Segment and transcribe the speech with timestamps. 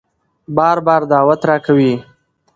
[0.55, 1.93] بار بار دعوت راکوي